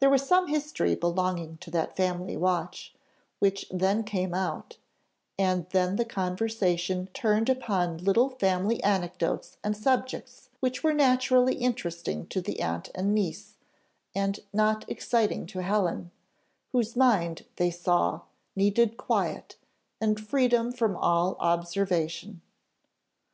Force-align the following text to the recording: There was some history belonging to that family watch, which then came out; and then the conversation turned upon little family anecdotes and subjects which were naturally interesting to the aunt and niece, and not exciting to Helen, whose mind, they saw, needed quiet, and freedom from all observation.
There 0.00 0.08
was 0.08 0.26
some 0.26 0.48
history 0.48 0.94
belonging 0.94 1.58
to 1.58 1.70
that 1.72 1.94
family 1.94 2.38
watch, 2.38 2.94
which 3.38 3.66
then 3.70 4.02
came 4.02 4.32
out; 4.32 4.78
and 5.38 5.68
then 5.72 5.96
the 5.96 6.06
conversation 6.06 7.08
turned 7.12 7.50
upon 7.50 7.98
little 7.98 8.30
family 8.30 8.82
anecdotes 8.82 9.58
and 9.62 9.76
subjects 9.76 10.48
which 10.60 10.82
were 10.82 10.94
naturally 10.94 11.54
interesting 11.56 12.26
to 12.28 12.40
the 12.40 12.62
aunt 12.62 12.88
and 12.94 13.14
niece, 13.14 13.56
and 14.14 14.40
not 14.54 14.88
exciting 14.88 15.44
to 15.48 15.58
Helen, 15.62 16.12
whose 16.70 16.96
mind, 16.96 17.44
they 17.56 17.70
saw, 17.70 18.22
needed 18.56 18.96
quiet, 18.96 19.56
and 20.00 20.18
freedom 20.18 20.72
from 20.72 20.96
all 20.96 21.36
observation. 21.40 22.40